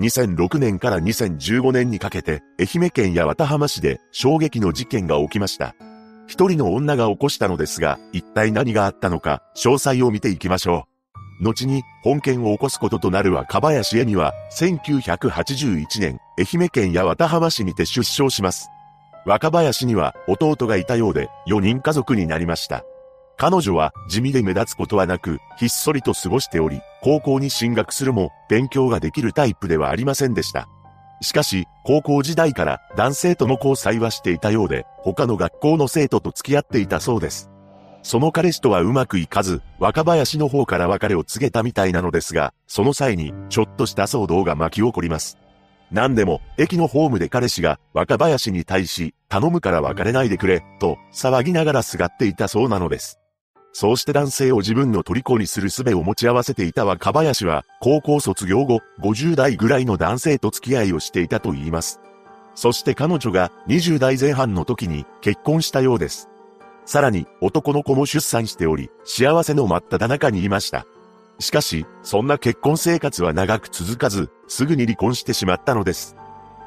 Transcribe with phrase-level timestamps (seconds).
[0.00, 5.74] 2006年から2015年にかけて、愛媛県や渡浜市で衝撃の事件が起きました。
[6.26, 10.86] 一人の女が起こしたのですが、一体何があったのか、詳細を見ていきましょ
[11.40, 11.44] う。
[11.44, 18.68] 後に、本件を起こすこととなる若林恵美は、1981年、愛媛県や渡浜市にて出生します。
[19.26, 22.84] 若林には弟がいたようで、4人家族になりました。
[23.42, 30.68] 彼女は地味で目立つことはなく、ひっそりと過ごしており、高校に進学するも、勉強ができるタイプではありませんでした。
[31.22, 37.50] しかし、高校時代から男性との交際はしていたようで、他の学校の生徒と付き合っていたそうです。
[38.04, 45.36] その彼氏とはうまくいかず、若林の方から別れを告げたみたいなのですが、その際に、ちょっとした騒動が巻き起こります。
[45.90, 53.18] 何でも、駅のホームで彼氏が若林に対し、頼むから別れないでくれ、と騒ぎながらすがっていたそうなのです。
[53.72, 62.00] そうして男性を自分の虜にする術を持ち合わせていた若林は、高校卒業後、50代ぐらいの男性と付き合いをしていたと言います。
[62.54, 66.28] そして彼女が20代前半の時に結婚したようです。
[66.84, 70.86] さらに男の子も出産しており、幸せの真っ只中にいました。
[71.38, 76.16] しかし、そんな結婚生活は長く続かず、すぐに離婚してしまったのです。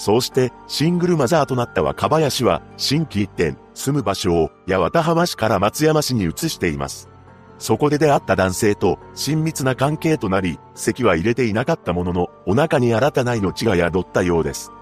[0.00, 7.10] そうして、シングルマザーとなった若林は、新規一点、住む場所を、八幡浜市から松山市に移しています。
[7.58, 14.72] そこで出会った男性と親密な関係となり、席は入れていなかったものの、お腹に新たな命が宿ったようです。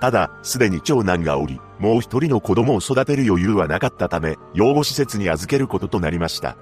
[0.00, 6.56] ただ、すでに長男がおり、もう一人の子供を育てる余裕はなかったため、養護施設に預けることとなりました。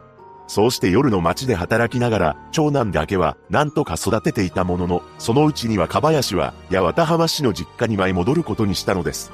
[0.47, 9.33] そうして夜の街で働きながら、長男だけは何とか育てていたものの、そのうちに若林は、八幡浜市の実家に舞い戻ることにしたのです。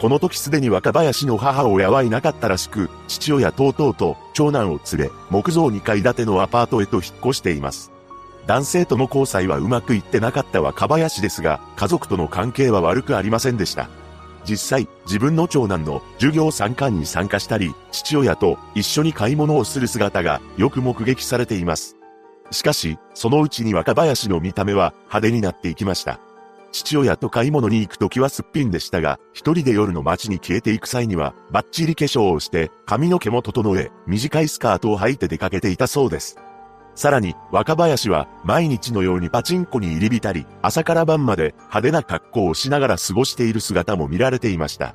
[0.00, 7.92] この時すでに若林の母親はいなかったらしく、父親と弟と長男を連れ、木造2階建てのアパートへと引っ越しています。
[8.46, 13.88] 男性との交際はうまくいってなかった若林ですが、家族との関係は悪くありませんでした。
[14.44, 21.96] 実際、自分の長男の授業参観に参加したり、父親と一緒に買い物をする姿がよく目撃されています。
[22.50, 26.20] しかし、そのうちに若林の見た目は派手になっていきました。
[26.72, 36.38] 父親と買い物に行くときはすっぴんでしたが、一人で夜の街に消えていく際には、バッチリ化粧をして、髪の毛も整え、短いスカートを履いて出かけていたそうです。
[36.94, 44.94] さらに、若林は毎日のようにパチンコに入り浸り、朝から晩まで派手な格好をしながら過ごしている姿も見られていました。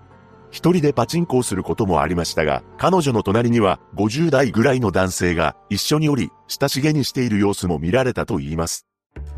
[0.49, 8.87] 一人でパチンコをすることもありましたが、彼女の隣には50代ぐらいの男性が一緒におり、親しげにしている様子も見られたと言います。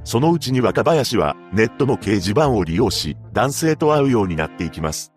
[0.03, 5.13] そのうちに若林はネットの掲示板を利用し、男性と会うようになっていきます。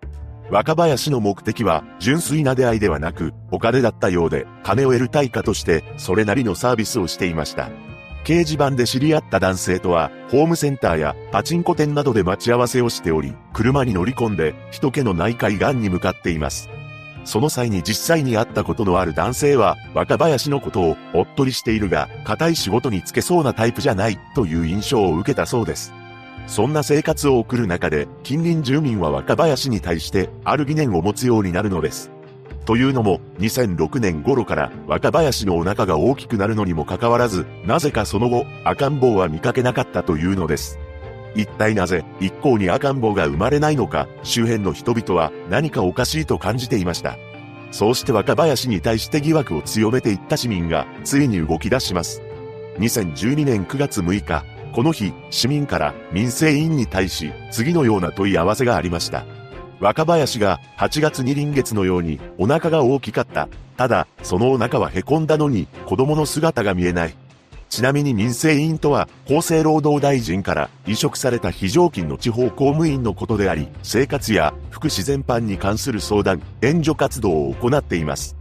[0.50, 7.68] 若林の目的は純粋な出会いではなく、お金だったようで、金を得る対価として、それなりのサービスをしていました。
[8.24, 16.70] 掲示板で知り合った男性とは、ホームセンターやパチンコ店などで待ち合わせをしており、車に乗り込んで、人気のない海岸に向かっています。
[17.24, 25.92] その際に実際に会ったことのある男性は、若林のことをおっとりしているが、固い仕事に就けそうなタイプじゃない、という印象を受けたそうです。
[26.46, 32.11] そんな生活を送る中で、近隣住民は若林に対して、ある疑念を持つようになるのです。
[32.64, 40.78] というのも、2006年頃から若林のお腹が大きくなるのにもかかわらず、なぜかその後、赤ん坊は見かけなかったというのです。
[41.34, 47.16] 一体なぜ、一向に赤ん坊が生まれないのか、周辺の人々は何かおかしいと感じていました。
[47.72, 52.22] そうして若林に対して疑惑を強めていった市民が、ついに動き出します。
[52.78, 59.24] 2012年9月6日、この日、市民から民生委員に対し、次のような問い合わせがありました。
[59.82, 63.48] 若林が8月に臨月のようにお腹が大きかった。
[63.76, 67.16] ただ、そのお腹は凹んだのに子供の姿が見えない。
[67.68, 78.36] ちなみに民生委員とは厚生労働大臣から移植された非常勤の地方公務員のことであり、生活や福祉全般に関する相談、援助活動を行っています。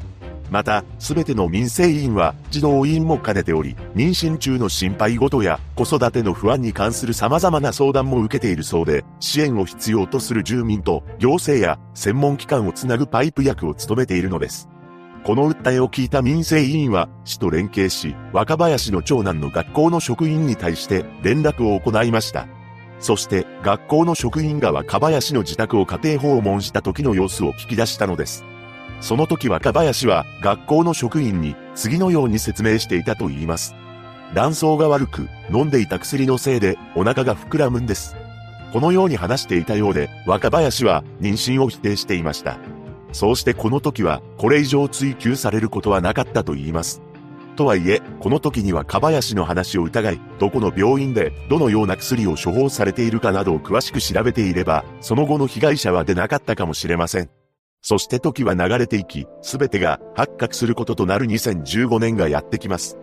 [0.52, 14.68] また、すべての民生委員は児童委員も兼ねており、妊娠中の心配事や子育ての不安に関する様々な相談も受けているそうで、支援を必要とする住民と行政や専門機関をつなぐパイプ役を務めているのです。
[15.24, 22.48] この訴えを聞いた民生委員は、市と連携し、若林の長男の学校の職員に対して連絡を行いました。
[23.00, 28.44] そして、学校の職員が若林の自宅を家庭訪問した時の様子を聞き出したのです。
[29.02, 33.76] その時若林は学校の職員に次のように説明していたと言います。
[34.34, 38.16] 卵巣が悪く、飲んでいた薬のせいでお腹が膨らむんです。
[38.72, 42.58] このように話していたようで、若林は妊娠を否定していました。
[43.12, 47.02] そうしてこの時は、これ以上追求されることはなかったと言います。
[47.58, 57.41] とはいえ、この時にはカバヤシの話を疑い、どこの病院でどのような薬を処方されているかなどを詳しく調べていれば、その後の被害者は出なかったかもしれません。
[57.82, 62.98] そして時は流れていき、すべてが発覚することとなる2015年がやってきます。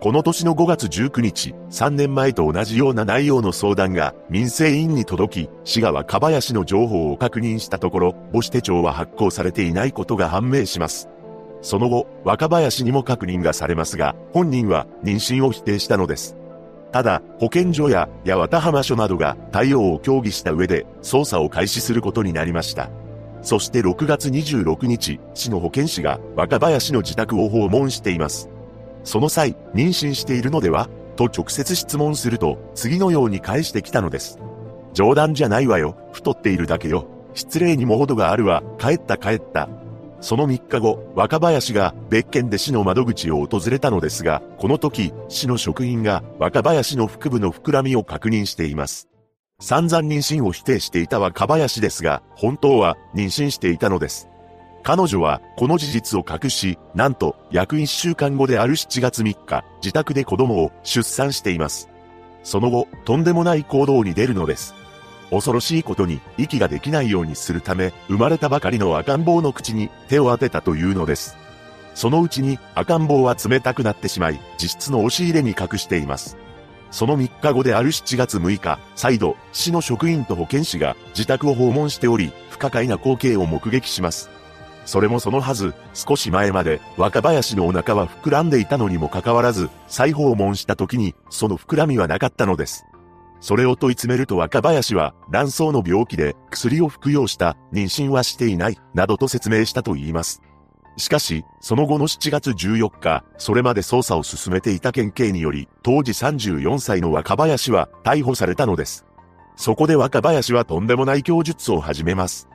[0.00, 11.08] この年の5月19日、3年前と同じような内容の相談が民生委員に届き、滋賀はカバヤシの情報を確認したところ、母子手帳は発行されていないことが判明します。
[11.60, 16.36] その後、若林にも確認がされますが、本人は妊娠を否定したのです。
[16.92, 22.90] ただ、保健所や八幡浜署などが対応を協議した上で捜査を開始することになりました。
[23.42, 28.48] そして6月26日、市の保健師が若林の自宅を訪問しています。
[29.04, 34.38] その際、妊娠しているのではと直接質問すると、次のように返してきたのです。
[34.94, 37.06] 冗談じゃないわよ、太っているだけよ。
[37.34, 39.68] 失礼にも程があるわ、帰った帰った。
[40.20, 49.09] その3日後、若林が別件で市の窓口を訪れたのですが、この時、市の職員が若林の腹部の膨らみを確認しています。
[49.60, 54.28] 散々妊娠を否定していた若林ですが、本当は妊娠していたのです。
[54.82, 61.88] 彼女はこの事実を隠し、なんと約1週間後である7月3日、自宅で子供を出産しています。
[62.42, 64.74] その後、とんでもない行動に出るのです。
[65.30, 71.36] 恐ろしいことに息ができないようにするため、生まれたばかりの赤ん坊の口に手を当てたというのです。
[71.94, 76.38] そのうちに赤ん坊は冷たくなってしまい、自室の押し入れに隠しています。
[76.90, 84.30] その3日後である7月6日、再度、市の職員と保健師が自宅を訪問しており、不可解な光景を目撃します。
[84.86, 92.84] それもそのはず、少し前まで若林のお腹は膨らんでいたのにもかかわらず、再訪問した時にその膨らみはなかったのです。
[93.40, 100.42] それを問い詰めると若林は、卵巣の病気で薬を服用した妊娠はしていない、などと説明したと言います。
[100.96, 109.06] しかし、その後の7月14日、それまで捜査を進めていた県警により、当時34歳の若林は逮捕されたのです。
[109.56, 112.48] そこで若林はとんでもない供述を始めます。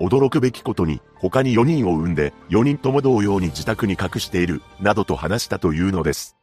[0.00, 6.36] 驚くべきことに、他に4人を産んで、4人とも同様に自宅に隠している、などと話したというのです。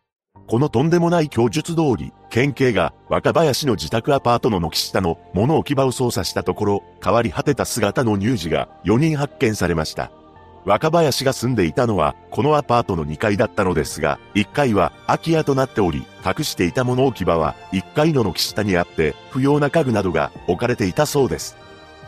[0.48, 10.12] このとんでもない供述通り、県警が若林の自宅アパートの軒下の物置き場を捜査したところ、変わり果てた姿の乳児が4人発見されました。
[10.66, 21.56] 若林が住んでいたのは、このアパートの2階だったのですが、1階は空き家となっており、隠していた物置場は1階の軒下にあって、不要な家具などが置かれていたそうです。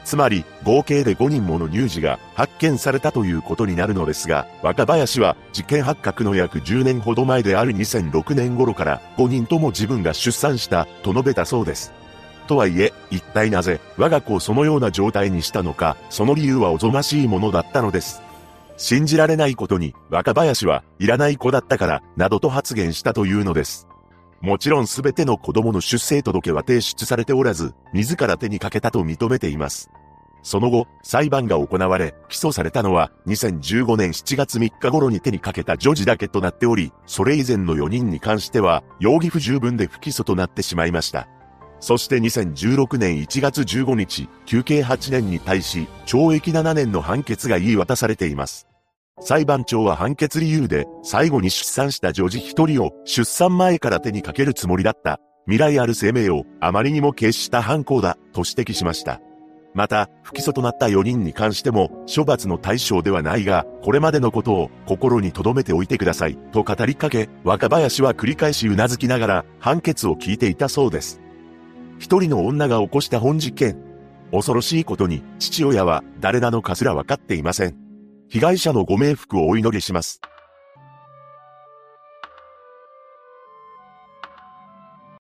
[0.04, 11.92] つまり、合計で5人もの乳児が発見されたということになるのですが、若林は事件発覚の約10年ほど前である2006年頃から5人とも自分が出産したと述べたそうです。
[12.48, 18.22] とはいえ、一体なぜ我が子をそのような状態にしたのか、その理由はおぞましいものだったのです。
[18.78, 23.88] 信じられないことに、若林はいらない子だったから、などと発言したというのです。
[24.40, 29.90] もちろんすべての子供の出生届は提出されておらず、自ら手にかけたと認めています。
[30.44, 41.28] その後、裁判が行われ、起訴されたのは、2015年7月3日頃に手にかけた女児だけとなっており、それ以前の4人に関しては、容疑不十分で不起訴となってしまいました。
[41.80, 48.68] そして2016年1月15日、休刑8年に対し、懲役7年の判決が言い渡されています。
[49.20, 55.20] 裁判長は判決理由で、最後に出産した女児一人を出産前から手にかけるつもりだった。
[55.46, 59.22] 未来ある生命をあまりにも決した犯行だ、と指摘しました。
[59.74, 71.22] また、不起訴となった4人に関しても、処罰の対象ではないが、これまでのことを心に留めておいてください、と語りかけ、若林は繰り返し頷きながら、判決を聞いていたそうです。
[72.00, 73.78] 一人の女が起こした本実験。
[74.32, 77.76] 恐ろしいことに、父親は誰なのかすらわかっていません。
[78.30, 80.22] 被害者のご冥福をお祈りします。